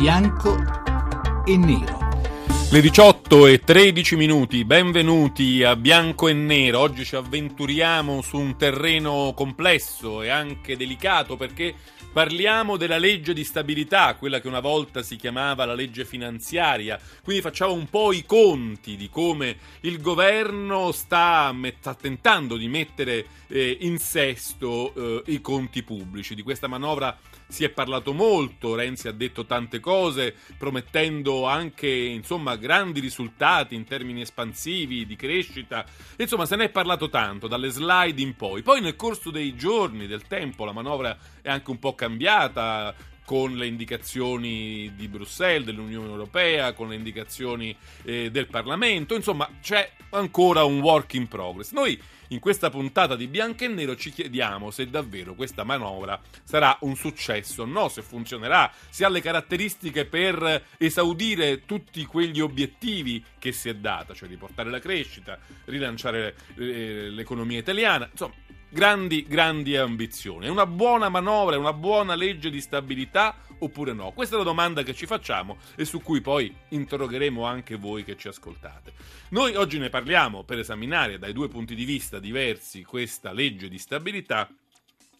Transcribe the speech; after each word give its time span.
bianco 0.00 0.56
e 1.44 1.58
nero. 1.58 1.98
Le 2.70 2.80
18 2.80 3.46
e 3.46 3.60
13 3.60 4.16
minuti, 4.16 4.64
benvenuti 4.64 5.62
a 5.62 5.76
Bianco 5.76 6.26
e 6.26 6.32
Nero. 6.32 6.78
Oggi 6.78 7.04
ci 7.04 7.16
avventuriamo 7.16 8.22
su 8.22 8.38
un 8.38 8.56
terreno 8.56 9.34
complesso 9.36 10.22
e 10.22 10.30
anche 10.30 10.78
delicato 10.78 11.36
perché 11.36 11.74
parliamo 12.10 12.78
della 12.78 12.96
legge 12.96 13.34
di 13.34 13.44
stabilità, 13.44 14.14
quella 14.14 14.40
che 14.40 14.48
una 14.48 14.60
volta 14.60 15.02
si 15.02 15.16
chiamava 15.16 15.66
la 15.66 15.74
legge 15.74 16.06
finanziaria. 16.06 16.98
Quindi 17.22 17.42
facciamo 17.42 17.74
un 17.74 17.86
po' 17.90 18.14
i 18.14 18.24
conti 18.24 18.96
di 18.96 19.10
come 19.10 19.58
il 19.80 20.00
governo 20.00 20.92
sta, 20.92 21.54
sta 21.78 21.94
tentando 21.94 22.56
di 22.56 22.68
mettere 22.68 23.26
eh, 23.48 23.76
in 23.82 23.98
sesto 23.98 24.94
eh, 24.94 25.22
i 25.26 25.42
conti 25.42 25.82
pubblici. 25.82 26.34
Di 26.34 26.42
questa 26.42 26.68
manovra 26.68 27.14
si 27.50 27.64
è 27.64 27.68
parlato 27.68 28.12
molto, 28.12 28.74
Renzi 28.74 29.08
ha 29.08 29.12
detto 29.12 29.44
tante 29.44 29.80
cose, 29.80 30.34
promettendo 30.56 31.46
anche 31.46 31.88
insomma, 31.88 32.56
grandi 32.56 33.00
risultati 33.00 33.74
in 33.74 33.84
termini 33.84 34.20
espansivi, 34.22 35.04
di 35.04 35.16
crescita. 35.16 35.84
Insomma, 36.16 36.46
se 36.46 36.56
ne 36.56 36.64
è 36.64 36.70
parlato 36.70 37.10
tanto, 37.10 37.48
dalle 37.48 37.70
slide 37.70 38.20
in 38.20 38.36
poi. 38.36 38.62
Poi 38.62 38.80
nel 38.80 38.96
corso 38.96 39.30
dei 39.30 39.56
giorni, 39.56 40.06
del 40.06 40.26
tempo, 40.26 40.64
la 40.64 40.72
manovra 40.72 41.16
è 41.42 41.50
anche 41.50 41.70
un 41.70 41.78
po' 41.78 41.94
cambiata 41.94 42.94
con 43.30 43.54
le 43.54 43.68
indicazioni 43.68 44.90
di 44.96 45.06
Bruxelles, 45.06 45.64
dell'Unione 45.64 46.08
Europea, 46.08 46.72
con 46.72 46.88
le 46.88 46.96
indicazioni 46.96 47.72
eh, 48.02 48.28
del 48.28 48.48
Parlamento, 48.48 49.14
insomma 49.14 49.48
c'è 49.62 49.88
ancora 50.10 50.64
un 50.64 50.80
work 50.80 51.14
in 51.14 51.28
progress. 51.28 51.70
Noi 51.70 51.96
in 52.30 52.40
questa 52.40 52.70
puntata 52.70 53.14
di 53.14 53.28
Bianco 53.28 53.62
e 53.62 53.68
Nero 53.68 53.94
ci 53.94 54.10
chiediamo 54.10 54.72
se 54.72 54.90
davvero 54.90 55.36
questa 55.36 55.62
manovra 55.62 56.20
sarà 56.42 56.76
un 56.80 56.96
successo. 56.96 57.64
No, 57.64 57.88
se 57.88 58.02
funzionerà, 58.02 58.68
se 58.88 59.04
ha 59.04 59.08
le 59.08 59.20
caratteristiche 59.20 60.06
per 60.06 60.64
esaudire 60.76 61.64
tutti 61.66 62.04
quegli 62.06 62.40
obiettivi 62.40 63.22
che 63.38 63.52
si 63.52 63.68
è 63.68 63.76
data, 63.76 64.12
cioè 64.12 64.28
di 64.28 64.36
portare 64.36 64.70
la 64.70 64.80
crescita, 64.80 65.38
rilanciare 65.66 66.34
eh, 66.56 67.10
l'economia 67.10 67.60
italiana, 67.60 68.08
insomma 68.10 68.34
grandi, 68.70 69.26
grandi 69.28 69.76
ambizioni. 69.76 70.46
È 70.46 70.48
una 70.48 70.66
buona 70.66 71.08
manovra, 71.08 71.56
è 71.56 71.58
una 71.58 71.72
buona 71.72 72.14
legge 72.14 72.50
di 72.50 72.60
stabilità 72.60 73.36
oppure 73.58 73.92
no? 73.92 74.12
Questa 74.12 74.36
è 74.36 74.38
la 74.38 74.44
domanda 74.44 74.82
che 74.82 74.94
ci 74.94 75.06
facciamo 75.06 75.58
e 75.76 75.84
su 75.84 76.00
cui 76.00 76.20
poi 76.20 76.54
interrogheremo 76.68 77.44
anche 77.44 77.76
voi 77.76 78.04
che 78.04 78.16
ci 78.16 78.28
ascoltate. 78.28 78.92
Noi 79.30 79.54
oggi 79.54 79.78
ne 79.78 79.90
parliamo 79.90 80.44
per 80.44 80.58
esaminare 80.58 81.18
dai 81.18 81.32
due 81.32 81.48
punti 81.48 81.74
di 81.74 81.84
vista 81.84 82.18
diversi 82.18 82.84
questa 82.84 83.32
legge 83.32 83.68
di 83.68 83.78
stabilità. 83.78 84.48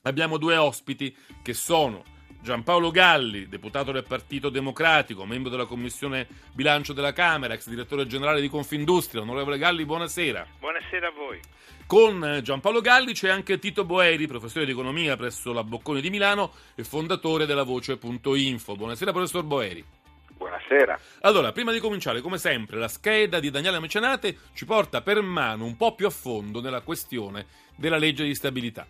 Abbiamo 0.02 0.38
due 0.38 0.56
ospiti 0.56 1.14
che 1.42 1.52
sono 1.52 2.18
Giampaolo 2.42 2.90
Galli, 2.90 3.48
deputato 3.48 3.92
del 3.92 4.04
Partito 4.04 4.48
Democratico, 4.48 5.26
membro 5.26 5.50
della 5.50 5.66
Commissione 5.66 6.26
Bilancio 6.54 6.94
della 6.94 7.12
Camera, 7.12 7.52
ex 7.52 7.68
direttore 7.68 8.06
generale 8.06 8.40
di 8.40 8.48
Confindustria. 8.48 9.20
Onorevole 9.20 9.58
Galli, 9.58 9.84
buonasera. 9.84 10.46
Buonasera 10.58 11.08
a 11.08 11.10
voi. 11.10 11.38
Con 11.86 12.40
Giampaolo 12.42 12.80
Galli 12.80 13.12
c'è 13.12 13.28
anche 13.28 13.58
Tito 13.58 13.84
Boeri, 13.84 14.26
professore 14.26 14.64
di 14.64 14.70
economia 14.70 15.16
presso 15.16 15.52
la 15.52 15.62
Bocconi 15.62 16.00
di 16.00 16.08
Milano 16.08 16.52
e 16.74 16.82
fondatore 16.82 17.44
della 17.44 17.64
Voce.info. 17.64 18.74
Buonasera, 18.74 19.12
professor 19.12 19.42
Boeri. 19.42 19.84
Buonasera. 20.38 20.98
Allora, 21.20 21.52
prima 21.52 21.72
di 21.72 21.78
cominciare, 21.78 22.22
come 22.22 22.38
sempre, 22.38 22.78
la 22.78 22.88
scheda 22.88 23.38
di 23.38 23.50
Daniele 23.50 23.80
Mecenate 23.80 24.38
ci 24.54 24.64
porta 24.64 25.02
per 25.02 25.20
mano 25.20 25.66
un 25.66 25.76
po' 25.76 25.94
più 25.94 26.06
a 26.06 26.10
fondo 26.10 26.62
nella 26.62 26.80
questione 26.80 27.44
della 27.76 27.98
legge 27.98 28.24
di 28.24 28.34
stabilità. 28.34 28.86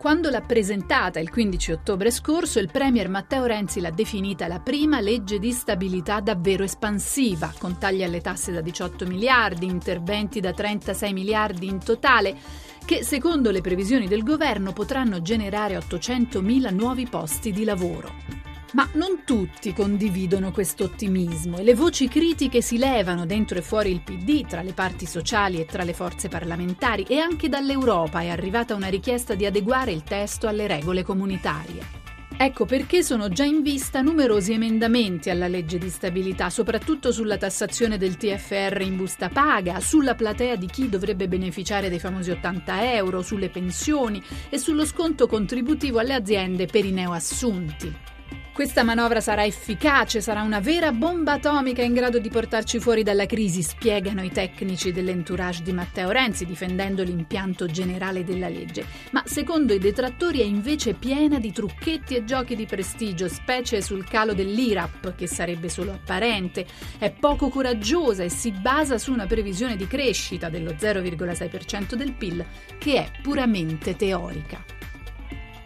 Quando 0.00 0.30
l'ha 0.30 0.40
presentata 0.40 1.20
il 1.20 1.28
15 1.28 1.72
ottobre 1.72 2.10
scorso, 2.10 2.58
il 2.58 2.70
Premier 2.70 3.10
Matteo 3.10 3.44
Renzi 3.44 3.80
l'ha 3.80 3.90
definita 3.90 4.48
la 4.48 4.58
prima 4.58 4.98
legge 4.98 5.38
di 5.38 5.52
stabilità 5.52 6.20
davvero 6.20 6.64
espansiva, 6.64 7.52
con 7.58 7.76
tagli 7.76 8.02
alle 8.02 8.22
tasse 8.22 8.50
da 8.50 8.62
18 8.62 9.06
miliardi, 9.06 9.66
interventi 9.66 10.40
da 10.40 10.54
36 10.54 11.12
miliardi 11.12 11.66
in 11.66 11.84
totale, 11.84 12.34
che 12.82 13.04
secondo 13.04 13.50
le 13.50 13.60
previsioni 13.60 14.08
del 14.08 14.22
governo 14.22 14.72
potranno 14.72 15.20
generare 15.20 15.76
800.000 15.76 16.74
nuovi 16.74 17.06
posti 17.06 17.52
di 17.52 17.64
lavoro. 17.64 18.39
Ma 18.72 18.88
non 18.92 19.22
tutti 19.24 19.72
condividono 19.72 20.52
questo 20.52 20.84
ottimismo 20.84 21.58
e 21.58 21.64
le 21.64 21.74
voci 21.74 22.06
critiche 22.06 22.62
si 22.62 22.78
levano 22.78 23.26
dentro 23.26 23.58
e 23.58 23.62
fuori 23.62 23.90
il 23.90 24.00
PD, 24.00 24.46
tra 24.46 24.62
le 24.62 24.72
parti 24.72 25.06
sociali 25.06 25.58
e 25.60 25.64
tra 25.64 25.82
le 25.82 25.92
forze 25.92 26.28
parlamentari 26.28 27.02
e 27.02 27.18
anche 27.18 27.48
dall'Europa 27.48 28.20
è 28.20 28.28
arrivata 28.28 28.76
una 28.76 28.86
richiesta 28.86 29.34
di 29.34 29.44
adeguare 29.44 29.90
il 29.90 30.04
testo 30.04 30.46
alle 30.46 30.68
regole 30.68 31.02
comunitarie. 31.02 31.98
Ecco 32.36 32.64
perché 32.64 33.02
sono 33.02 33.28
già 33.28 33.42
in 33.44 33.60
vista 33.60 34.02
numerosi 34.02 34.52
emendamenti 34.52 35.30
alla 35.30 35.48
legge 35.48 35.76
di 35.76 35.90
stabilità, 35.90 36.48
soprattutto 36.48 37.10
sulla 37.10 37.36
tassazione 37.36 37.98
del 37.98 38.16
TFR 38.16 38.80
in 38.82 38.96
busta 38.96 39.28
paga, 39.28 39.80
sulla 39.80 40.14
platea 40.14 40.54
di 40.54 40.66
chi 40.66 40.88
dovrebbe 40.88 41.26
beneficiare 41.26 41.90
dei 41.90 41.98
famosi 41.98 42.30
80 42.30 42.94
euro, 42.94 43.20
sulle 43.20 43.50
pensioni 43.50 44.22
e 44.48 44.58
sullo 44.58 44.86
sconto 44.86 45.26
contributivo 45.26 45.98
alle 45.98 46.14
aziende 46.14 46.66
per 46.66 46.84
i 46.84 46.92
neoassunti. 46.92 48.19
Questa 48.52 48.82
manovra 48.82 49.20
sarà 49.20 49.44
efficace, 49.44 50.20
sarà 50.20 50.42
una 50.42 50.60
vera 50.60 50.92
bomba 50.92 51.32
atomica 51.32 51.82
in 51.82 51.94
grado 51.94 52.18
di 52.18 52.28
portarci 52.28 52.78
fuori 52.78 53.02
dalla 53.02 53.24
crisi, 53.24 53.62
spiegano 53.62 54.22
i 54.22 54.30
tecnici 54.30 54.92
dell'entourage 54.92 55.62
di 55.62 55.72
Matteo 55.72 56.10
Renzi, 56.10 56.44
difendendo 56.44 57.02
l'impianto 57.02 57.66
generale 57.66 58.24
della 58.24 58.48
legge. 58.48 58.84
Ma 59.12 59.22
secondo 59.24 59.72
i 59.72 59.78
detrattori 59.78 60.40
è 60.40 60.44
invece 60.44 60.94
piena 60.94 61.38
di 61.38 61.52
trucchetti 61.52 62.16
e 62.16 62.24
giochi 62.24 62.56
di 62.56 62.66
prestigio, 62.66 63.28
specie 63.28 63.80
sul 63.80 64.04
calo 64.04 64.34
dell'IRAP, 64.34 65.14
che 65.14 65.26
sarebbe 65.26 65.68
solo 65.68 65.92
apparente, 65.92 66.66
è 66.98 67.10
poco 67.12 67.48
coraggiosa 67.48 68.24
e 68.24 68.28
si 68.28 68.50
basa 68.50 68.98
su 68.98 69.12
una 69.12 69.26
previsione 69.26 69.76
di 69.76 69.86
crescita 69.86 70.50
dello 70.50 70.72
0,6% 70.72 71.94
del 71.94 72.12
PIL, 72.12 72.44
che 72.78 72.96
è 72.96 73.10
puramente 73.22 73.96
teorica. 73.96 74.79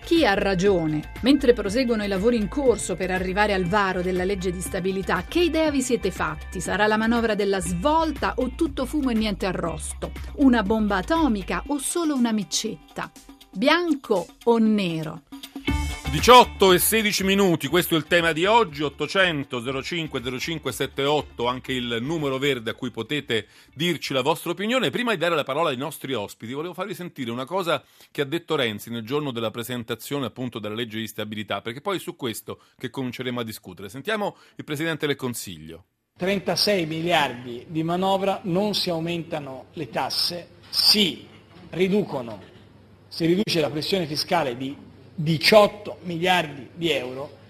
Chi 0.04 0.26
ha 0.26 0.34
ragione? 0.34 1.12
Mentre 1.22 1.54
proseguono 1.54 2.04
i 2.04 2.08
lavori 2.08 2.36
in 2.36 2.46
corso 2.46 2.94
per 2.94 3.10
arrivare 3.10 3.54
al 3.54 3.64
varo 3.64 4.02
della 4.02 4.24
legge 4.24 4.52
di 4.52 4.60
stabilità, 4.60 5.24
che 5.26 5.40
idea 5.40 5.70
vi 5.70 5.80
siete 5.80 6.10
fatti? 6.10 6.60
Sarà 6.60 6.86
la 6.86 6.98
manovra 6.98 7.34
della 7.34 7.58
svolta 7.58 8.34
o 8.36 8.50
tutto 8.54 8.84
fumo 8.84 9.08
e 9.08 9.14
niente 9.14 9.46
arrosto? 9.46 10.12
Una 10.36 10.62
bomba 10.62 10.96
atomica 10.96 11.62
o 11.68 11.78
solo 11.78 12.14
una 12.14 12.32
micetta? 12.32 13.10
Bianco 13.50 14.26
o 14.44 14.58
nero? 14.58 15.22
18 16.14 16.72
e 16.72 16.78
16 16.78 17.24
minuti, 17.24 17.66
questo 17.66 17.96
è 17.96 17.98
il 17.98 18.06
tema 18.06 18.30
di 18.30 18.46
oggi, 18.46 18.84
800 18.84 19.82
05 19.82 20.22
0578, 20.22 21.44
anche 21.48 21.72
il 21.72 21.98
numero 22.00 22.38
verde 22.38 22.70
a 22.70 22.74
cui 22.74 22.92
potete 22.92 23.48
dirci 23.74 24.12
la 24.12 24.22
vostra 24.22 24.52
opinione. 24.52 24.90
Prima 24.90 25.10
di 25.10 25.18
dare 25.18 25.34
la 25.34 25.42
parola 25.42 25.70
ai 25.70 25.76
nostri 25.76 26.14
ospiti, 26.14 26.52
volevo 26.52 26.72
farvi 26.72 26.94
sentire 26.94 27.32
una 27.32 27.44
cosa 27.44 27.82
che 28.12 28.20
ha 28.20 28.24
detto 28.24 28.54
Renzi 28.54 28.90
nel 28.90 29.04
giorno 29.04 29.32
della 29.32 29.50
presentazione 29.50 30.26
appunto 30.26 30.60
della 30.60 30.76
legge 30.76 31.00
di 31.00 31.08
stabilità, 31.08 31.60
perché 31.60 31.80
poi 31.80 31.96
è 31.96 32.00
su 32.00 32.14
questo 32.14 32.60
che 32.78 32.90
cominceremo 32.90 33.40
a 33.40 33.44
discutere. 33.44 33.88
Sentiamo 33.88 34.36
il 34.54 34.62
Presidente 34.62 35.08
del 35.08 35.16
Consiglio. 35.16 35.86
36 36.16 36.86
miliardi 36.86 37.64
di 37.66 37.82
manovra, 37.82 38.38
non 38.44 38.74
si 38.74 38.88
aumentano 38.88 39.64
le 39.72 39.90
tasse, 39.90 40.46
si 40.70 41.26
riducono, 41.70 42.40
si 43.08 43.26
riduce 43.26 43.60
la 43.60 43.68
pressione 43.68 44.06
fiscale 44.06 44.56
di 44.56 44.83
18 45.14 45.98
miliardi 46.02 46.68
di 46.74 46.90
euro, 46.90 47.42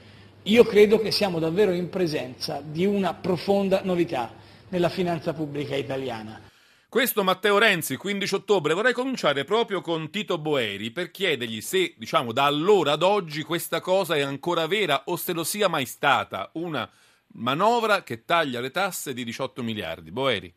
io 0.43 0.65
credo 0.65 0.99
che 1.01 1.11
siamo 1.11 1.39
davvero 1.39 1.73
in 1.73 1.89
presenza 1.89 2.61
di 2.63 2.85
una 2.85 3.15
profonda 3.15 3.81
novità 3.83 4.33
nella 4.69 4.91
finanza 4.91 5.33
pubblica 5.33 5.75
italiana. 5.75 6.41
Questo 6.89 7.25
Matteo 7.25 7.59
Renzi, 7.59 7.97
15 7.97 8.35
ottobre, 8.37 8.75
vorrei 8.75 8.93
cominciare 8.93 9.45
proprio 9.45 9.81
con 9.81 10.11
Tito 10.11 10.39
Boeri 10.39 10.93
per 10.93 11.11
chiedergli 11.11 11.61
se, 11.61 11.95
diciamo, 11.97 12.33
da 12.33 12.45
allora 12.45 12.93
ad 12.93 13.03
oggi 13.03 13.43
questa 13.43 13.81
cosa 13.81 14.15
è 14.15 14.21
ancora 14.21 14.67
vera 14.67 15.05
o 15.07 15.17
se 15.17 15.33
lo 15.33 15.43
sia 15.43 15.67
mai 15.67 15.87
stata 15.87 16.51
una 16.55 16.89
manovra 17.33 18.05
che 18.05 18.25
taglia 18.25 18.61
le 18.61 18.71
tasse 18.71 19.13
di 19.13 19.25
18 19.25 19.63
miliardi. 19.63 20.13
Boeri. 20.13 20.55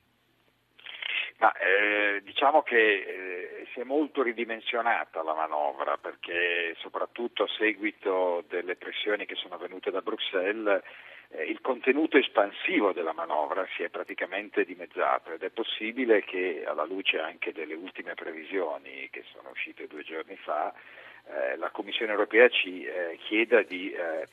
Ma, 1.39 1.53
eh, 1.53 2.21
diciamo 2.23 2.63
che 2.63 2.77
eh, 2.77 3.67
si 3.71 3.79
è 3.79 3.83
molto 3.83 4.23
ridimensionata 4.23 5.21
la 5.21 5.35
manovra 5.35 5.97
perché 5.97 6.75
soprattutto 6.79 7.43
a 7.43 7.47
seguito 7.59 8.43
delle 8.47 8.75
pressioni 8.75 9.27
che 9.27 9.35
sono 9.35 9.57
venute 9.57 9.91
da 9.91 10.01
Bruxelles 10.01 10.81
eh, 11.29 11.43
il 11.43 11.61
contenuto 11.61 12.17
espansivo 12.17 12.91
della 12.91 13.13
manovra 13.13 13.67
si 13.75 13.83
è 13.83 13.89
praticamente 13.89 14.65
dimezzato 14.65 15.31
ed 15.31 15.43
è 15.43 15.49
possibile 15.51 16.23
che 16.23 16.63
alla 16.65 16.85
luce 16.85 17.19
anche 17.19 17.51
delle 17.51 17.75
ultime 17.75 18.15
previsioni 18.15 19.07
che 19.11 19.23
sono 19.31 19.49
uscite 19.49 19.85
due 19.85 20.03
giorni 20.03 20.37
fa 20.37 20.73
eh, 21.29 21.57
la 21.57 21.69
Commissione 21.69 22.11
europea 22.11 22.47
ci 22.49 22.83
eh, 22.83 23.17
chieda 23.27 23.61
di 23.61 23.91
eh, 23.91 24.27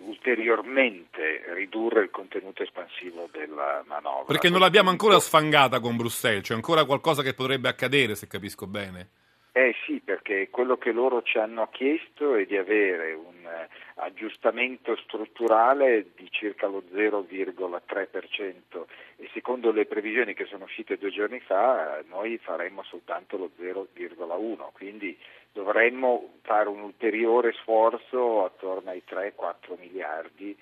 ulteriormente 0.00 1.44
ridurre 1.54 2.02
il 2.02 2.10
contenuto 2.10 2.62
espansivo 2.62 3.28
della 3.32 3.82
manovra. 3.86 4.24
Perché 4.24 4.50
non 4.50 4.60
l'abbiamo 4.60 4.90
ancora 4.90 5.18
sfangata 5.18 5.80
con 5.80 5.96
Bruxelles, 5.96 6.42
c'è 6.42 6.54
ancora 6.54 6.84
qualcosa 6.84 7.22
che 7.22 7.34
potrebbe 7.34 7.68
accadere, 7.68 8.14
se 8.14 8.26
capisco 8.26 8.66
bene. 8.66 9.08
Eh 9.52 9.74
sì, 9.84 10.00
perché 10.04 10.50
quello 10.50 10.76
che 10.76 10.92
loro 10.92 11.22
ci 11.22 11.36
hanno 11.38 11.68
chiesto 11.72 12.36
è 12.36 12.44
di 12.44 12.56
avere 12.56 13.12
un 13.14 13.44
eh, 13.44 13.68
aggiustamento 13.96 14.94
strutturale 14.96 16.10
di 16.14 16.28
circa 16.30 16.68
lo 16.68 16.84
0,3% 16.94 18.84
e 19.16 19.28
secondo 19.32 19.72
le 19.72 19.86
previsioni 19.86 20.34
che 20.34 20.44
sono 20.44 20.62
uscite 20.64 20.96
due 20.96 21.10
giorni 21.10 21.40
fa 21.40 22.04
noi 22.08 22.38
faremmo 22.38 22.84
soltanto 22.84 23.36
lo 23.36 23.50
0,1%, 23.58 24.68
quindi 24.72 25.18
dovremmo 25.52 26.34
fare 26.42 26.68
un 26.68 26.80
ulteriore 26.80 27.52
sforzo 27.60 28.44
attorno 28.44 28.90
ai 28.90 29.02
3-4 29.08 29.78
miliardi 29.78 30.56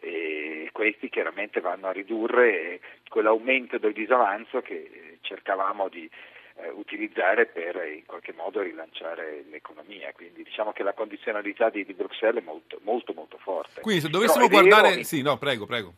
e 0.00 0.68
questi 0.72 1.08
chiaramente 1.08 1.60
vanno 1.60 1.86
a 1.86 1.92
ridurre 1.92 2.80
quell'aumento 3.08 3.78
del 3.78 3.92
disavanzo 3.92 4.60
che 4.60 5.18
cercavamo 5.20 5.88
di 5.88 6.10
eh, 6.56 6.68
utilizzare 6.70 7.46
per 7.46 7.76
in 7.94 8.04
qualche 8.04 8.32
modo 8.32 8.60
rilanciare 8.60 9.44
l'economia. 9.48 10.12
Quindi 10.12 10.42
diciamo 10.42 10.72
che 10.72 10.82
la 10.82 10.92
condizionalità 10.92 11.70
di, 11.70 11.84
di 11.84 11.94
Bruxelles 11.94 12.42
è 12.42 12.44
molto, 12.44 12.78
molto, 12.82 13.12
molto 13.14 13.38
forte. 13.38 13.80
Quindi 13.80 14.02
se 14.02 14.08
dovessimo 14.08 14.48
guardare... 14.48 14.90
Vero, 14.90 15.02
sì, 15.04 15.22
no, 15.22 15.38
prego, 15.38 15.66
prego. 15.66 15.92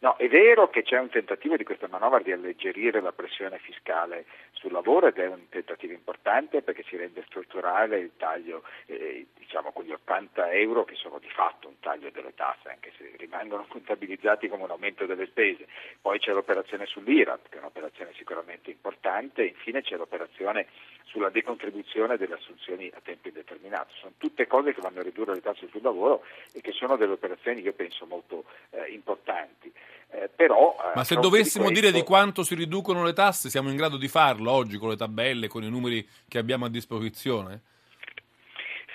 No, 0.00 0.16
è 0.16 0.28
vero 0.28 0.70
che 0.70 0.82
c'è 0.82 0.98
un 0.98 1.10
tentativo 1.10 1.56
di 1.56 1.64
questa 1.64 1.86
manovra 1.88 2.20
di 2.20 2.32
alleggerire 2.32 3.02
la 3.02 3.12
pressione 3.12 3.58
fiscale 3.58 4.24
sul 4.60 4.72
lavoro 4.72 5.06
ed 5.06 5.16
è 5.16 5.26
un 5.26 5.48
tentativo 5.48 5.94
importante 5.94 6.60
perché 6.60 6.84
si 6.86 6.96
rende 6.96 7.24
strutturale 7.26 7.98
il 7.98 8.12
taglio, 8.16 8.62
eh, 8.86 9.26
diciamo 9.34 9.72
quegli 9.72 9.90
80 9.90 10.52
euro 10.52 10.84
che 10.84 10.94
sono 10.94 11.18
di 11.18 11.30
fatto 11.30 11.68
un 11.68 11.80
taglio 11.80 12.10
delle 12.10 12.34
tasse, 12.34 12.68
anche 12.68 12.92
se 12.96 13.12
rimangono 13.16 13.64
contabilizzati 13.66 14.48
come 14.48 14.64
un 14.64 14.70
aumento 14.70 15.06
delle 15.06 15.26
spese. 15.26 15.66
Poi 16.00 16.18
c'è 16.18 16.32
l'operazione 16.32 16.84
sull'IRAP, 16.84 17.48
che 17.48 17.56
è 17.56 17.60
un'operazione 17.60 18.12
sicuramente 18.14 18.70
importante, 18.70 19.42
e 19.42 19.46
infine 19.46 19.82
c'è 19.82 19.96
l'operazione 19.96 20.66
sulla 21.04 21.30
decontribuzione 21.30 22.16
delle 22.16 22.34
assunzioni 22.34 22.90
a 22.94 23.00
tempo 23.02 23.28
indeterminato. 23.28 23.94
Sono 23.94 24.12
tutte 24.18 24.46
cose 24.46 24.74
che 24.74 24.80
vanno 24.80 25.00
a 25.00 25.02
ridurre 25.02 25.34
le 25.34 25.40
tasse 25.40 25.68
sul 25.68 25.82
lavoro 25.82 26.22
e 26.52 26.60
che 26.60 26.72
sono 26.72 26.96
delle 26.96 27.12
operazioni, 27.12 27.62
io 27.62 27.72
penso, 27.72 28.04
molto 28.06 28.44
eh, 28.70 28.90
importanti. 28.92 29.72
Eh, 30.12 30.28
però, 30.34 30.76
eh, 30.78 30.92
Ma 30.94 31.04
se 31.04 31.14
dovessimo 31.14 31.66
di 31.66 31.72
questo... 31.72 31.88
dire 31.88 31.92
di 31.92 32.06
quanto 32.06 32.42
si 32.42 32.54
riducono 32.54 33.04
le 33.04 33.12
tasse, 33.12 33.48
siamo 33.48 33.70
in 33.70 33.76
grado 33.76 33.96
di 33.96 34.08
farlo 34.08 34.50
oggi 34.50 34.76
con 34.76 34.88
le 34.88 34.96
tabelle, 34.96 35.48
con 35.48 35.62
i 35.62 35.70
numeri 35.70 36.06
che 36.28 36.38
abbiamo 36.38 36.64
a 36.64 36.70
disposizione? 36.70 37.62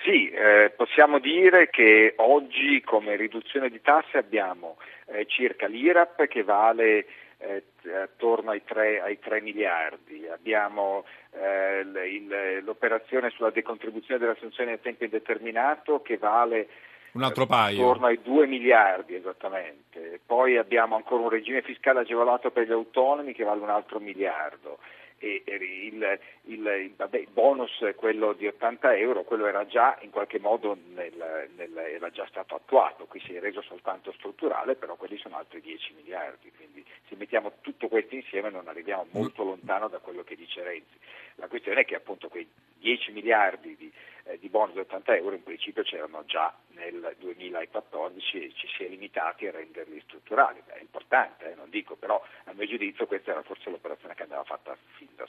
Sì, 0.04 0.30
eh, 0.30 0.72
possiamo 0.76 1.18
dire 1.18 1.68
che 1.68 2.14
oggi 2.18 2.80
come 2.82 3.16
riduzione 3.16 3.68
di 3.70 3.80
tasse 3.80 4.18
abbiamo 4.18 4.76
eh, 5.06 5.26
circa 5.26 5.66
l'IRAP 5.66 6.28
che 6.28 6.44
vale 6.44 7.06
eh, 7.38 7.64
attorno 8.02 8.50
ai 8.50 8.62
3, 8.64 9.00
ai 9.00 9.18
3, 9.18 9.40
miliardi, 9.40 10.26
abbiamo 10.28 11.04
eh, 11.32 11.80
il, 11.80 12.62
l'operazione 12.62 13.30
sulla 13.30 13.50
decontribuzione 13.50 14.20
delle 14.20 14.32
assunzioni 14.32 14.72
a 14.72 14.78
tempo 14.78 15.04
indeterminato 15.04 16.00
che 16.02 16.18
vale 16.18 16.68
un 17.16 17.22
altro 17.22 17.46
paio. 17.46 17.78
Intorno 17.78 18.06
ai 18.06 18.20
2 18.22 18.46
miliardi 18.46 19.14
esattamente. 19.14 20.20
Poi 20.24 20.56
abbiamo 20.56 20.96
ancora 20.96 21.22
un 21.22 21.30
regime 21.30 21.62
fiscale 21.62 22.00
agevolato 22.00 22.50
per 22.50 22.66
gli 22.66 22.72
autonomi 22.72 23.32
che 23.32 23.44
vale 23.44 23.62
un 23.62 23.70
altro 23.70 23.98
miliardo. 23.98 24.78
E 25.18 25.42
il, 25.46 26.18
il, 26.42 26.60
il, 26.60 26.92
vabbè, 26.94 27.18
il 27.18 27.28
bonus, 27.32 27.72
quello 27.96 28.34
di 28.34 28.46
80 28.46 28.96
euro, 28.96 29.22
quello 29.22 29.46
era 29.46 29.66
già 29.66 29.96
in 30.02 30.10
qualche 30.10 30.38
modo 30.38 30.76
nel, 30.94 31.48
nel, 31.56 31.76
era 31.76 32.10
già 32.10 32.26
stato 32.26 32.54
attuato, 32.54 33.06
qui 33.06 33.20
si 33.20 33.34
è 33.34 33.40
reso 33.40 33.62
soltanto 33.62 34.12
strutturale, 34.12 34.74
però 34.74 34.96
quelli 34.96 35.16
sono 35.16 35.36
altri 35.36 35.60
10 35.60 35.94
miliardi, 35.94 36.52
quindi 36.54 36.84
se 37.08 37.16
mettiamo 37.16 37.52
tutto 37.62 37.88
questo 37.88 38.14
insieme 38.14 38.50
non 38.50 38.68
arriviamo 38.68 39.06
molto 39.12 39.42
lontano 39.42 39.88
da 39.88 39.98
quello 39.98 40.22
che 40.22 40.36
dice 40.36 40.62
Renzi. 40.62 40.98
La 41.36 41.48
questione 41.48 41.80
è 41.80 41.84
che 41.84 41.94
appunto 41.94 42.28
quei 42.28 42.46
10 42.78 43.12
miliardi 43.12 43.74
di 43.76 43.92
eh, 44.26 44.38
di 44.38 44.48
bonus 44.48 44.74
di 44.74 44.80
80 44.80 45.16
euro 45.16 45.34
in 45.36 45.42
principio 45.42 45.82
c'erano 45.82 46.24
già 46.26 46.52
nel 46.70 47.14
2014 47.18 48.44
e 48.44 48.52
ci 48.54 48.66
si 48.66 48.84
è 48.84 48.88
limitati 48.88 49.46
a 49.46 49.52
renderli 49.52 50.00
strutturali. 50.00 50.60
È 50.66 50.80
importante, 50.80 51.52
eh, 51.52 51.54
non 51.54 51.70
dico, 51.70 51.94
però 51.94 52.20
a 52.44 52.52
mio 52.52 52.66
giudizio 52.66 53.06
questa 53.06 53.30
era 53.30 53.42
forse 53.42 53.70
l'operazione 53.70 54.14
che 54.14 54.24
andava 54.24 54.42
fatta 54.42 54.55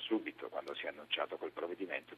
subito 0.08 0.48
quando 0.48 0.74
si 0.74 0.86
è 0.86 0.88
annunciato 0.88 1.36
quel 1.36 1.52
provvedimento, 1.52 2.16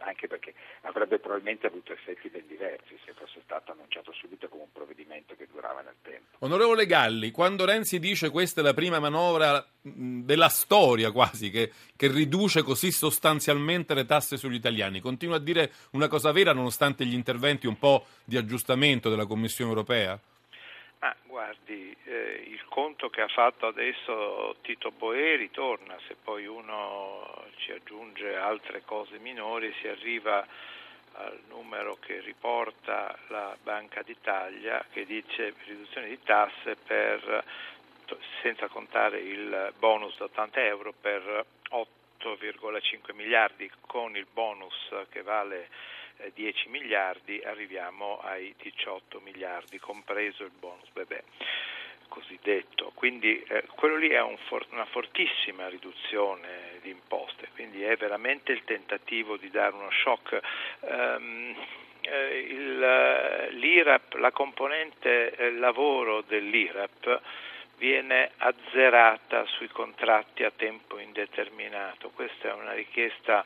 anche 0.00 0.26
perché 0.26 0.54
avrebbe 0.82 1.18
probabilmente 1.18 1.68
avuto 1.68 1.92
effetti 1.92 2.28
ben 2.28 2.46
diversi 2.46 2.98
se 3.04 3.12
fosse 3.12 3.40
stato 3.44 3.72
annunciato 3.72 4.12
subito 4.12 4.48
come 4.48 4.64
un 4.64 4.72
provvedimento 4.72 5.34
che 5.36 5.46
durava 5.50 5.80
nel 5.80 5.94
tempo. 6.02 6.36
Onorevole 6.40 6.86
Galli, 6.86 7.30
quando 7.30 7.64
Renzi 7.64 8.00
dice 8.00 8.30
questa 8.30 8.60
è 8.60 8.64
la 8.64 8.74
prima 8.74 8.98
manovra 8.98 9.64
della 9.80 10.48
storia 10.48 11.12
quasi 11.12 11.50
che, 11.50 11.70
che 11.94 12.08
riduce 12.08 12.62
così 12.62 12.90
sostanzialmente 12.90 13.94
le 13.94 14.04
tasse 14.04 14.36
sugli 14.36 14.56
italiani, 14.56 15.00
continua 15.00 15.36
a 15.36 15.40
dire 15.40 15.72
una 15.92 16.08
cosa 16.08 16.32
vera 16.32 16.52
nonostante 16.52 17.06
gli 17.06 17.14
interventi 17.14 17.68
un 17.68 17.78
po' 17.78 18.06
di 18.24 18.36
aggiustamento 18.36 19.08
della 19.08 19.26
Commissione 19.26 19.70
europea? 19.70 20.18
Ah, 21.04 21.16
guardi, 21.24 21.92
eh, 22.04 22.44
il 22.46 22.64
conto 22.66 23.10
che 23.10 23.22
ha 23.22 23.26
fatto 23.26 23.66
adesso 23.66 24.54
Tito 24.62 24.92
Boeri 24.92 25.50
torna, 25.50 25.98
se 26.06 26.14
poi 26.14 26.46
uno 26.46 27.44
ci 27.56 27.72
aggiunge 27.72 28.36
altre 28.36 28.82
cose 28.84 29.18
minori 29.18 29.74
si 29.80 29.88
arriva 29.88 30.46
al 31.14 31.40
numero 31.48 31.96
che 31.96 32.20
riporta 32.20 33.18
la 33.30 33.56
Banca 33.60 34.02
d'Italia 34.02 34.84
che 34.92 35.04
dice 35.04 35.54
riduzione 35.64 36.06
di 36.06 36.22
tasse 36.22 36.76
per, 36.76 37.44
senza 38.40 38.68
contare 38.68 39.18
il 39.18 39.72
bonus 39.80 40.16
da 40.18 40.26
80 40.26 40.64
euro 40.64 40.92
per 40.92 41.44
8,5 41.68 43.12
miliardi 43.12 43.68
con 43.88 44.16
il 44.16 44.28
bonus 44.32 44.94
che 45.10 45.22
vale 45.22 45.68
10 46.34 46.66
eh, 46.66 46.70
miliardi 46.70 47.40
arriviamo 47.44 48.20
ai 48.20 48.54
18 48.60 49.20
miliardi, 49.20 49.78
compreso 49.78 50.44
il 50.44 50.52
bonus 50.58 50.88
bebè 50.92 51.22
cosiddetto. 52.12 52.92
Quindi 52.94 53.42
eh, 53.42 53.64
quello 53.74 53.96
lì 53.96 54.08
è 54.08 54.20
un 54.20 54.36
for- 54.46 54.66
una 54.70 54.84
fortissima 54.84 55.68
riduzione 55.68 56.78
di 56.82 56.90
imposte, 56.90 57.48
quindi 57.54 57.82
è 57.82 57.96
veramente 57.96 58.52
il 58.52 58.64
tentativo 58.64 59.38
di 59.38 59.48
dare 59.50 59.74
uno 59.74 59.90
shock. 59.90 60.38
Um, 60.80 61.56
eh, 62.02 62.38
il, 62.38 62.82
eh, 62.82 63.50
L'IRAP, 63.52 64.14
la 64.14 64.32
componente 64.32 65.34
eh, 65.34 65.52
lavoro 65.52 66.20
dell'IRAP 66.22 67.20
viene 67.78 68.32
azzerata 68.36 69.46
sui 69.46 69.68
contratti 69.68 70.44
a 70.44 70.52
tempo 70.54 70.98
indeterminato. 70.98 72.10
Questa 72.10 72.50
è 72.50 72.52
una 72.52 72.72
richiesta 72.72 73.44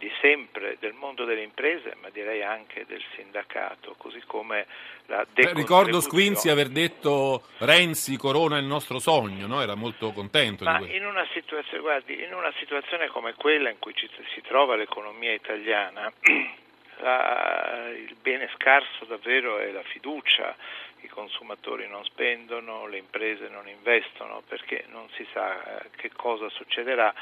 di 0.00 0.10
sempre 0.22 0.78
del 0.80 0.94
mondo 0.94 1.26
delle 1.26 1.42
imprese, 1.42 1.94
ma 2.00 2.08
direi 2.08 2.42
anche 2.42 2.86
del 2.86 3.02
sindacato, 3.14 3.94
così 3.98 4.22
come 4.26 4.66
la 5.06 5.26
Beh, 5.30 5.52
Ricordo 5.52 6.00
Squinzi 6.00 6.48
aver 6.48 6.68
detto 6.68 7.42
Renzi 7.58 8.16
corona 8.16 8.56
il 8.56 8.64
nostro 8.64 8.98
sogno, 8.98 9.46
no? 9.46 9.60
era 9.60 9.74
molto 9.74 10.10
contento 10.12 10.64
ma 10.64 10.78
di 10.78 10.86
questo. 10.86 10.96
In 10.96 11.04
una, 11.04 11.26
situazione, 11.32 11.82
guardi, 11.82 12.22
in 12.24 12.32
una 12.32 12.52
situazione 12.58 13.08
come 13.08 13.34
quella 13.34 13.68
in 13.68 13.78
cui 13.78 13.94
ci, 13.94 14.08
si 14.32 14.40
trova 14.40 14.74
l'economia 14.74 15.34
italiana, 15.34 16.10
la, 17.00 17.90
il 17.94 18.16
bene 18.22 18.48
scarso 18.54 19.04
davvero 19.04 19.58
è 19.58 19.70
la 19.70 19.82
fiducia, 19.82 20.56
i 21.02 21.08
consumatori 21.08 21.86
non 21.88 22.04
spendono, 22.04 22.86
le 22.86 22.96
imprese 22.96 23.48
non 23.48 23.68
investono 23.68 24.42
perché 24.48 24.86
non 24.88 25.08
si 25.14 25.26
sa 25.34 25.82
eh, 25.82 25.90
che 25.96 26.10
cosa 26.16 26.48
succederà 26.48 27.12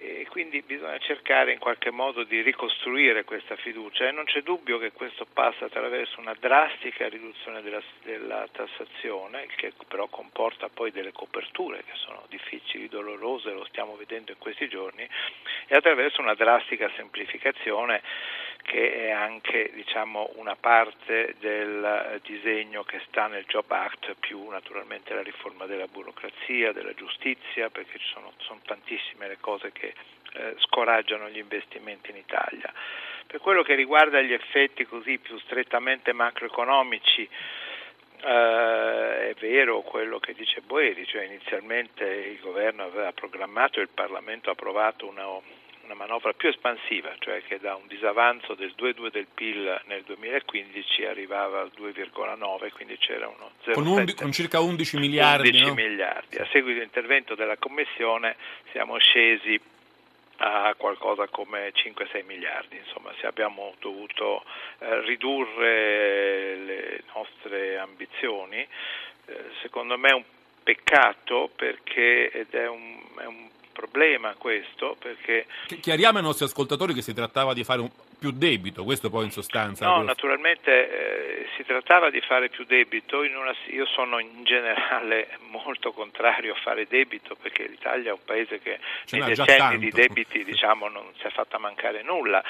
e 0.00 0.26
quindi 0.30 0.62
bisogna 0.62 0.98
cercare 0.98 1.52
in 1.52 1.58
qualche 1.58 1.90
modo 1.90 2.22
di 2.22 2.40
ricostruire 2.40 3.24
questa 3.24 3.56
fiducia. 3.56 4.06
E 4.06 4.12
non 4.12 4.24
c'è 4.24 4.42
dubbio 4.42 4.78
che 4.78 4.92
questo 4.92 5.26
passa 5.32 5.64
attraverso 5.64 6.20
una 6.20 6.34
drastica 6.38 7.08
riduzione 7.08 7.62
della, 7.62 7.82
della 8.04 8.46
tassazione, 8.52 9.46
che 9.56 9.72
però 9.88 10.06
comporta 10.06 10.68
poi 10.68 10.90
delle 10.90 11.12
coperture 11.12 11.82
che 11.84 11.94
sono 11.94 12.24
difficili, 12.28 12.88
dolorose, 12.88 13.52
lo 13.52 13.64
stiamo 13.66 13.96
vedendo 13.96 14.30
in 14.30 14.38
questi 14.38 14.68
giorni, 14.68 15.08
e 15.66 15.74
attraverso 15.74 16.20
una 16.20 16.34
drastica 16.34 16.90
semplificazione 16.96 18.02
che 18.68 19.06
è 19.06 19.10
anche 19.10 19.70
diciamo, 19.72 20.32
una 20.34 20.54
parte 20.54 21.34
del 21.38 22.20
disegno 22.22 22.84
che 22.84 23.00
sta 23.06 23.26
nel 23.26 23.46
Job 23.46 23.70
Act, 23.70 24.14
più 24.20 24.46
naturalmente 24.50 25.14
la 25.14 25.22
riforma 25.22 25.64
della 25.64 25.86
burocrazia, 25.86 26.72
della 26.72 26.92
giustizia, 26.92 27.70
perché 27.70 27.98
ci 27.98 28.06
sono, 28.12 28.34
sono 28.36 28.60
tantissime 28.66 29.26
le 29.28 29.38
cose 29.40 29.72
che 29.72 29.87
eh, 30.34 30.54
scoraggiano 30.58 31.28
gli 31.28 31.38
investimenti 31.38 32.10
in 32.10 32.16
Italia. 32.16 32.72
Per 33.26 33.40
quello 33.40 33.62
che 33.62 33.74
riguarda 33.74 34.20
gli 34.22 34.32
effetti 34.32 34.86
così 34.86 35.18
più 35.18 35.38
strettamente 35.38 36.12
macroeconomici, 36.12 37.28
Uh, 38.20 39.30
è 39.30 39.34
vero 39.38 39.82
quello 39.82 40.18
che 40.18 40.34
dice 40.34 40.60
Boeri, 40.60 41.06
cioè 41.06 41.22
inizialmente 41.22 42.04
il 42.04 42.40
governo 42.40 42.82
aveva 42.82 43.12
programmato 43.12 43.78
e 43.78 43.82
il 43.82 43.90
Parlamento 43.94 44.48
ha 44.48 44.54
approvato 44.54 45.06
una, 45.06 45.24
una, 45.84 45.94
manovra 45.94 46.32
più 46.32 46.48
espansiva, 46.48 47.14
cioè 47.20 47.44
che 47.44 47.60
da 47.60 47.76
un 47.76 47.86
disavanzo 47.86 48.54
del 48.54 48.74
2,2 48.76 49.12
del 49.12 49.28
PIL 49.32 49.82
nel 49.86 50.02
2015 50.02 51.04
arrivava 51.04 51.60
al 51.60 51.70
2,9, 51.78 52.72
quindi 52.72 52.98
c'era 52.98 53.28
uno 53.28 53.52
0,7. 53.64 53.72
Con, 53.74 53.86
undi, 53.86 54.14
con 54.14 54.32
circa 54.32 54.58
11 54.58 54.96
miliardi. 54.98 55.48
11 55.50 55.64
no? 55.66 55.74
miliardi. 55.74 56.36
A 56.38 56.46
seguito 56.50 56.78
dell'intervento 56.78 57.36
della 57.36 57.56
Commissione 57.56 58.34
siamo 58.72 58.98
scesi 58.98 59.60
a 60.38 60.74
qualcosa 60.76 61.26
come 61.28 61.72
5-6 61.72 62.24
miliardi, 62.24 62.76
insomma 62.76 63.12
se 63.20 63.26
abbiamo 63.26 63.74
dovuto 63.80 64.44
eh, 64.78 65.00
ridurre 65.02 66.56
le 66.56 67.02
nostre 67.14 67.78
ambizioni, 67.78 68.58
eh, 69.26 69.44
secondo 69.62 69.98
me 69.98 70.08
è 70.08 70.14
un 70.14 70.24
peccato 70.62 71.50
perché 71.54 72.30
ed 72.30 72.50
è 72.50 72.68
un, 72.68 73.00
è 73.18 73.24
un 73.24 73.48
problema 73.72 74.34
questo 74.34 74.96
perché... 74.98 75.46
Chiariamo 75.80 76.18
ai 76.18 76.24
nostri 76.24 76.44
ascoltatori 76.44 76.94
che 76.94 77.02
si 77.02 77.14
trattava 77.14 77.52
di 77.52 77.64
fare 77.64 77.80
un, 77.80 77.90
più 78.18 78.32
debito, 78.32 78.84
questo 78.84 79.10
poi 79.10 79.24
in 79.24 79.30
sostanza. 79.30 79.86
No, 79.86 80.02
naturalmente 80.02 81.42
eh, 81.42 81.46
si 81.56 81.64
trattava 81.64 82.10
di 82.10 82.20
fare 82.20 82.48
più 82.48 82.64
debito, 82.64 83.20
una, 83.20 83.54
io 83.66 83.86
sono 83.86 84.18
in 84.18 84.44
generale 84.44 85.38
molto 85.50 85.92
contrario 85.92 86.52
a 86.52 86.56
fare 86.56 86.86
debito 86.88 87.36
perché 87.40 87.66
l'Italia 87.66 88.10
è 88.10 88.12
un 88.12 88.24
paese 88.24 88.58
che 88.60 88.78
Ce 89.04 89.18
nei 89.18 89.34
decenni 89.34 89.78
di 89.78 89.90
debiti 89.90 90.44
diciamo, 90.44 90.88
non 90.88 91.04
si 91.18 91.26
è 91.26 91.30
fatta 91.30 91.58
mancare 91.58 92.02
nulla, 92.02 92.42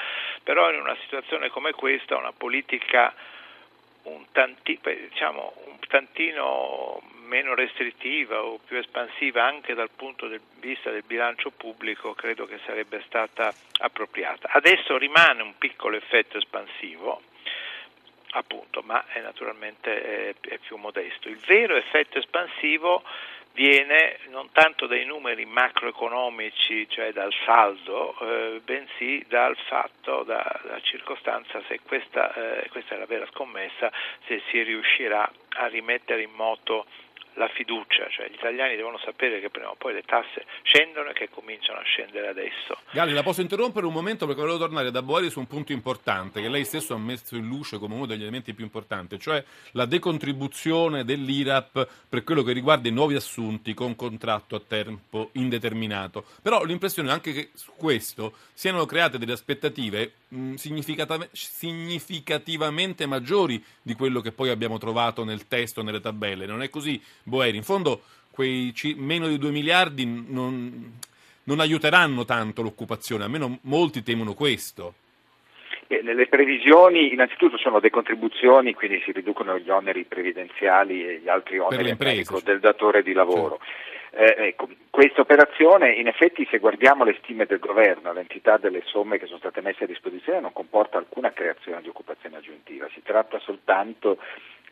però 0.43 0.71
in 0.73 0.79
una 0.79 0.97
situazione 1.03 1.49
come 1.49 1.71
questa 1.71 2.17
una 2.17 2.33
politica 2.35 3.13
un, 4.03 4.25
tanti, 4.31 4.79
diciamo, 4.81 5.53
un 5.65 5.77
tantino 5.87 7.01
meno 7.29 7.53
restrittiva 7.53 8.43
o 8.43 8.59
più 8.65 8.77
espansiva 8.77 9.45
anche 9.45 9.75
dal 9.75 9.91
punto 9.95 10.27
di 10.27 10.39
vista 10.59 10.89
del 10.89 11.03
bilancio 11.03 11.51
pubblico 11.51 12.13
credo 12.13 12.45
che 12.45 12.59
sarebbe 12.65 13.01
stata 13.05 13.53
appropriata. 13.79 14.49
Adesso 14.51 14.97
rimane 14.97 15.43
un 15.43 15.57
piccolo 15.57 15.95
effetto 15.95 16.37
espansivo, 16.37 17.21
appunto, 18.31 18.81
ma 18.81 19.05
è 19.07 19.21
naturalmente 19.21 20.29
è, 20.29 20.35
è 20.41 20.57
più 20.57 20.77
modesto. 20.77 21.29
Il 21.29 21.39
vero 21.45 21.75
effetto 21.75 22.17
espansivo 22.17 23.03
viene 23.53 24.19
non 24.29 24.49
tanto 24.51 24.87
dai 24.87 25.05
numeri 25.05 25.45
macroeconomici, 25.45 26.87
cioè 26.89 27.11
dal 27.11 27.33
saldo, 27.45 28.15
eh, 28.19 28.61
bensì 28.63 29.23
dal 29.27 29.55
fatto, 29.67 30.23
dalla 30.23 30.79
circostanza 30.81 31.61
se 31.67 31.79
questa, 31.85 32.33
eh, 32.33 32.69
questa 32.69 32.95
è 32.95 32.97
la 32.97 33.05
vera 33.05 33.27
scommessa, 33.31 33.91
se 34.25 34.41
si 34.49 34.61
riuscirà 34.63 35.29
a 35.49 35.67
rimettere 35.67 36.21
in 36.21 36.31
moto 36.31 36.85
la 37.39 37.47
fiducia, 37.47 38.07
cioè 38.09 38.29
gli 38.29 38.33
italiani 38.33 38.75
devono 38.75 38.99
sapere 38.99 39.39
che 39.39 39.49
prima 39.49 39.69
o 39.69 39.75
poi 39.75 39.93
le 39.93 40.03
tasse 40.03 40.43
scendono 40.63 41.11
e 41.11 41.13
che 41.13 41.29
cominciano 41.29 41.79
a 41.79 41.83
scendere 41.83 42.27
adesso. 42.27 42.77
Galli, 42.91 43.13
la 43.13 43.23
posso 43.23 43.39
interrompere 43.39 43.85
un 43.85 43.93
momento 43.93 44.25
perché 44.25 44.41
volevo 44.41 44.59
tornare 44.59 44.91
da 44.91 45.01
Boeri 45.01 45.29
su 45.29 45.39
un 45.39 45.47
punto 45.47 45.71
importante 45.71 46.41
che 46.41 46.49
lei 46.49 46.65
stesso 46.65 46.93
ha 46.93 46.97
messo 46.97 47.37
in 47.37 47.47
luce 47.47 47.79
come 47.79 47.95
uno 47.95 48.05
degli 48.05 48.23
elementi 48.23 48.53
più 48.53 48.65
importanti, 48.65 49.17
cioè 49.17 49.41
la 49.71 49.85
decontribuzione 49.85 51.05
dell'IRAP 51.05 51.87
per 52.09 52.25
quello 52.25 52.43
che 52.43 52.51
riguarda 52.51 52.89
i 52.89 52.91
nuovi 52.91 53.15
assunti 53.15 53.73
con 53.73 53.95
contratto 53.95 54.57
a 54.57 54.59
tempo 54.59 55.29
indeterminato. 55.33 56.25
Però 56.41 56.65
l'impressione 56.65 57.07
è 57.07 57.13
anche 57.13 57.31
che 57.31 57.51
su 57.53 57.71
questo 57.77 58.33
siano 58.53 58.85
create 58.85 59.17
delle 59.17 59.31
aspettative 59.31 60.11
mh, 60.27 60.55
significativamente 60.55 63.05
maggiori 63.05 63.63
di 63.81 63.93
quello 63.93 64.19
che 64.19 64.33
poi 64.33 64.49
abbiamo 64.49 64.77
trovato 64.77 65.23
nel 65.23 65.47
testo, 65.47 65.81
nelle 65.81 66.01
tabelle. 66.01 66.45
Non 66.45 66.61
è 66.61 66.69
così? 66.69 67.01
Boeri. 67.29 67.57
In 67.57 67.63
fondo 67.63 68.01
quei 68.31 68.71
c- 68.73 68.95
meno 68.97 69.27
di 69.27 69.37
2 69.37 69.51
miliardi 69.51 70.05
non, 70.05 70.99
non 71.43 71.59
aiuteranno 71.59 72.25
tanto 72.25 72.61
l'occupazione, 72.61 73.23
almeno 73.23 73.59
molti 73.61 74.03
temono 74.03 74.33
questo. 74.33 74.93
Nelle 75.87 76.27
previsioni 76.27 77.13
innanzitutto 77.13 77.57
sono 77.57 77.79
decontribuzioni, 77.79 78.75
quindi 78.75 79.01
si 79.03 79.11
riducono 79.11 79.57
gli 79.57 79.69
oneri 79.69 80.03
previdenziali 80.03 81.03
e 81.03 81.19
gli 81.19 81.29
altri 81.29 81.57
oneri 81.57 81.89
imprese, 81.89 82.41
del 82.43 82.59
datore 82.59 83.01
di 83.01 83.13
lavoro. 83.13 83.59
Eh, 84.11 84.35
ecco, 84.37 84.67
questa 84.89 85.21
operazione, 85.21 85.93
in 85.93 86.07
effetti, 86.07 86.47
se 86.49 86.57
guardiamo 86.57 87.03
le 87.03 87.17
stime 87.21 87.45
del 87.45 87.59
governo, 87.59 88.11
l'entità 88.11 88.57
delle 88.57 88.81
somme 88.85 89.19
che 89.19 89.27
sono 89.27 89.37
state 89.37 89.61
messe 89.61 89.83
a 89.83 89.87
disposizione 89.87 90.39
non 90.39 90.51
comporta 90.51 90.97
alcuna 90.97 91.31
creazione 91.31 91.81
di 91.81 91.89
occupazione 91.89 92.37
aggiuntiva, 92.37 92.87
si 92.93 93.01
tratta 93.03 93.39
soltanto 93.39 94.17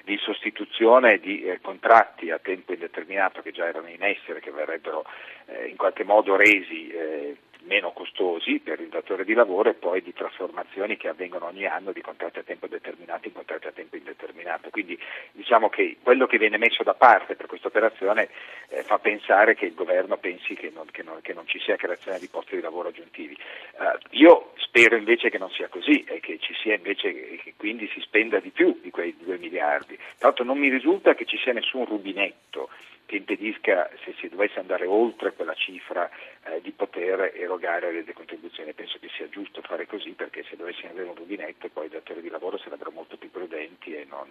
di 0.08 0.18
sostituzione 0.20 1.20
di 1.20 1.44
eh, 1.44 1.60
contratti 1.60 2.32
a 2.32 2.40
tempo 2.40 2.72
indeterminato 2.72 3.42
che 3.42 3.52
già 3.52 3.68
erano 3.68 3.90
in 3.90 4.02
essere, 4.02 4.40
che 4.40 4.52
verrebbero 4.52 5.04
eh, 5.48 5.68
in 5.68 5.76
qualche 5.76 6.06
modo 6.06 6.38
resi 6.38 6.88
eh, 6.88 7.36
meno 7.68 7.92
costosi 7.92 8.60
per 8.60 8.80
il 8.80 8.88
datore 8.88 9.24
di 9.24 9.34
lavoro 9.34 9.70
e 9.70 9.74
poi 9.74 10.02
di 10.02 10.14
trasformazioni 10.14 10.98
che 10.98 11.10
avvengono 11.10 11.46
ogni 11.46 11.66
anno 11.66 11.92
di 11.92 12.02
contratti 12.02 12.40
a 12.40 12.44
tempo 12.44 12.68
determinato 12.68 13.28
in 13.28 13.34
contratti 13.34 13.68
a 13.68 13.72
tempo 13.72 13.98
indeterminato. 13.98 14.70
Quindi 14.70 14.98
diciamo 15.34 15.70
che 15.70 15.98
quello 16.02 16.26
che 16.26 16.38
viene 16.38 16.58
messo 16.58 16.84
da 16.84 16.94
parte 16.94 17.36
per 17.36 17.46
questa 17.46 17.68
operazione 17.68 18.30
eh, 18.70 18.84
fa 18.84 18.98
pensare 18.98 19.56
che 19.56 19.66
il 19.66 19.76
governo 19.76 20.18
pensi 20.18 20.56
che 20.56 20.72
non, 20.74 20.86
che, 20.90 21.04
non, 21.04 21.20
che 21.22 21.34
non, 21.34 21.46
ci 21.48 21.60
sia 21.60 21.76
creazione 21.76 22.20
di 22.20 22.28
posti 22.28 22.56
di 22.56 22.62
lavoro 22.62 22.90
aggiuntivi. 22.90 23.38
Uh, 23.78 23.98
io 24.12 24.54
spero 24.56 24.96
invece 24.96 25.30
che 25.30 25.38
non 25.38 25.52
sia 25.52 25.68
così 25.68 26.04
e 26.04 26.20
che 26.20 26.40
ci 26.40 26.54
sia 26.56 26.74
invece 26.74 27.14
che 27.38 27.54
quindi 27.58 27.88
si 27.94 28.00
spenda 28.02 28.40
di 28.40 28.50
più 28.50 28.80
di 28.82 28.90
quei 28.90 29.16
2 29.20 29.38
miliardi. 29.38 29.96
Tra 29.96 30.28
l'altro 30.28 30.46
non 30.46 30.58
mi 30.58 30.70
risulta 30.70 31.16
che 31.16 31.26
ci 31.26 31.38
sia 31.38 31.54
nessun 31.54 31.86
rubinetto 31.86 32.70
che 33.08 33.16
impedisca, 33.16 33.90
se 34.04 34.14
si 34.20 34.28
dovesse 34.28 34.60
andare 34.60 34.86
oltre 34.86 35.34
quella 35.34 35.54
cifra, 35.54 36.10
eh, 36.44 36.62
di 36.62 36.72
poter 36.72 37.32
erogare 37.36 37.57
le 37.60 38.04
decontribuzioni. 38.04 38.74
Penso 38.74 38.98
che 39.00 39.10
sia 39.16 39.28
giusto 39.30 39.62
fare 39.62 39.86
così 39.88 40.12
perché 40.12 40.44
se 40.50 40.56
dovessimo 40.56 40.92
avere 40.92 41.10
un 41.10 41.16
rubinetto 41.16 41.70
poi 41.70 41.88
i 41.88 41.90
datori 41.90 42.22
di 42.22 42.30
lavoro 42.30 42.58
sarebbero 42.58 42.92
molto 42.92 43.18
più 43.18 43.30
prudenti 43.32 43.94
e 43.94 44.06
non 44.10 44.28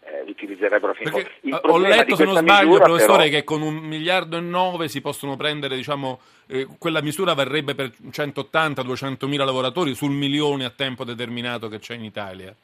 eh, 0.00 0.22
utilizzerebbero 0.26 0.94
fino 0.94 1.16
a 1.16 1.20
eh, 1.20 1.60
Ho 1.62 1.78
letto, 1.78 2.16
se 2.16 2.24
non 2.24 2.36
sbaglio, 2.36 2.68
misura, 2.68 2.84
professore, 2.84 3.24
però... 3.24 3.36
che 3.36 3.44
con 3.44 3.62
un 3.62 3.74
miliardo 3.76 4.36
e 4.36 4.40
nove 4.40 4.88
si 4.88 5.00
possono 5.00 5.36
prendere, 5.36 5.76
diciamo, 5.76 6.20
eh, 6.46 6.66
quella 6.78 7.02
misura 7.02 7.34
varrebbe 7.34 7.74
per 7.74 7.92
180-200 8.10 9.26
mila 9.26 9.44
lavoratori 9.44 9.94
sul 9.94 10.12
milione 10.12 10.64
a 10.64 10.70
tempo 10.70 11.04
determinato 11.04 11.68
che 11.68 11.78
c'è 11.78 11.94
in 11.94 12.04
Italia 12.04 12.54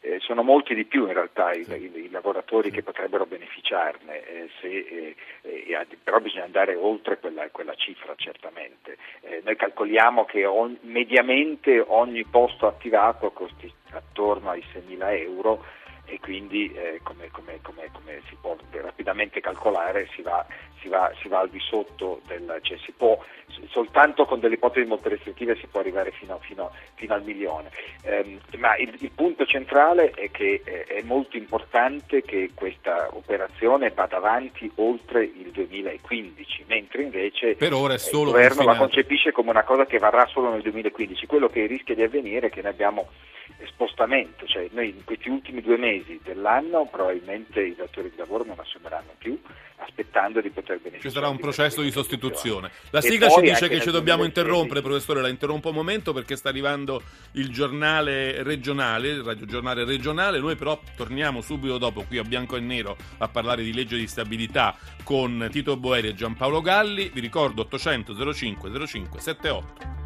eh, 0.00 0.18
sono 0.20 0.42
molti 0.42 0.74
di 0.74 0.84
più 0.84 1.06
in 1.06 1.12
realtà 1.12 1.52
i, 1.52 1.66
i, 1.68 2.04
i 2.04 2.10
lavoratori 2.10 2.70
che 2.70 2.82
potrebbero 2.82 3.26
beneficiarne, 3.26 4.26
eh, 4.26 4.48
se, 4.60 4.68
eh, 4.68 5.16
eh 5.42 5.86
però 6.02 6.20
bisogna 6.20 6.44
andare 6.44 6.74
oltre 6.74 7.18
quella, 7.18 7.48
quella 7.50 7.74
cifra 7.74 8.14
certamente. 8.16 8.96
Eh, 9.20 9.42
noi 9.44 9.56
calcoliamo 9.56 10.24
che 10.24 10.44
on, 10.44 10.76
mediamente 10.82 11.84
ogni 11.86 12.24
posto 12.24 12.66
attivato 12.66 13.30
costi 13.30 13.72
attorno 13.90 14.50
ai 14.50 14.64
6.000 14.72 15.20
euro 15.20 15.64
e 16.10 16.18
quindi 16.18 16.72
eh, 16.72 17.00
come, 17.04 17.28
come, 17.30 17.60
come, 17.62 17.88
come, 17.92 18.20
si 18.28 18.36
può 18.40 18.56
rapidamente 18.72 19.40
calcolare 19.40 20.08
si 20.12 20.22
va, 20.22 20.44
si 20.80 20.88
va, 20.88 21.12
si 21.20 21.28
va 21.28 21.38
al 21.38 21.50
di 21.50 21.60
sotto 21.60 22.20
del, 22.26 22.58
cioè 22.62 22.76
si 22.78 22.90
può, 22.90 23.16
soltanto 23.68 24.24
con 24.24 24.40
delle 24.40 24.54
ipotesi 24.54 24.86
molto 24.86 25.08
restrittive 25.08 25.56
si 25.56 25.68
può 25.68 25.78
arrivare 25.78 26.10
fino, 26.10 26.38
fino, 26.40 26.72
fino 26.94 27.14
al 27.14 27.22
milione. 27.22 27.70
Eh, 28.02 28.38
ma 28.56 28.76
il, 28.76 28.92
il, 28.98 29.12
punto 29.12 29.46
centrale 29.46 30.10
è 30.10 30.32
che 30.32 30.62
eh, 30.64 30.84
è 30.84 31.02
molto 31.02 31.36
importante 31.36 32.22
che 32.22 32.50
questa 32.54 33.08
operazione 33.12 33.90
vada 33.90 34.16
avanti 34.16 34.68
oltre 34.76 35.22
il 35.22 35.50
2015, 35.52 36.64
mentre 36.66 37.02
invece 37.02 37.54
per 37.54 37.72
ora 37.72 37.94
il 37.94 38.00
governo 38.10 38.64
la 38.64 38.76
concepisce 38.76 39.30
come 39.30 39.50
una 39.50 39.64
cosa 39.64 39.86
che 39.86 39.98
varrà 39.98 40.26
solo 40.26 40.50
nel 40.50 40.62
2015. 40.62 41.26
Quello 41.26 41.48
che 41.48 41.66
rischia 41.66 41.94
di 41.94 42.02
avvenire 42.02 42.48
è 42.48 42.50
che 42.50 42.62
ne 42.62 42.68
abbiamo 42.68 43.08
spostamento, 43.66 44.46
cioè 44.46 44.68
noi 44.72 44.90
in 44.90 45.04
questi 45.04 45.28
ultimi 45.28 45.60
due 45.60 45.76
mesi 45.76 46.20
dell'anno 46.22 46.86
probabilmente 46.90 47.60
i 47.62 47.74
datori 47.74 48.10
di 48.10 48.16
lavoro 48.16 48.44
non 48.44 48.58
assumeranno 48.58 49.14
più 49.18 49.38
aspettando 49.76 50.40
di 50.40 50.50
poter 50.50 50.78
beneficiare. 50.78 51.08
Ci 51.08 51.10
sarà 51.10 51.28
un 51.28 51.38
processo 51.38 51.82
di 51.82 51.90
sostituzione. 51.90 52.70
La 52.90 53.00
sigla 53.00 53.28
ci 53.28 53.40
dice 53.40 53.68
che 53.68 53.80
ci 53.80 53.90
dobbiamo 53.90 54.24
interrompere, 54.24 54.82
professore, 54.82 55.20
la 55.20 55.28
interrompo 55.28 55.70
un 55.70 55.74
momento 55.74 56.12
perché 56.12 56.36
sta 56.36 56.48
arrivando 56.48 57.02
il 57.32 57.50
giornale 57.50 58.42
regionale, 58.42 59.08
il 59.08 59.22
radiogiornale 59.22 59.84
regionale, 59.84 60.38
noi 60.38 60.56
però 60.56 60.80
torniamo 60.96 61.40
subito 61.40 61.78
dopo 61.78 62.04
qui 62.06 62.18
a 62.18 62.22
bianco 62.22 62.56
e 62.56 62.60
nero 62.60 62.96
a 63.18 63.28
parlare 63.28 63.62
di 63.62 63.72
legge 63.72 63.96
di 63.96 64.06
stabilità 64.06 64.76
con 65.02 65.48
Tito 65.50 65.76
Boeri 65.76 66.08
e 66.08 66.14
Giampaolo 66.14 66.60
Galli, 66.60 67.10
vi 67.12 67.20
ricordo 67.20 67.62
800 67.62 68.32
05 68.32 68.86
05 68.86 69.20
78. 69.20 69.99